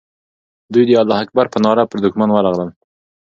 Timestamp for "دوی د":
0.73-0.91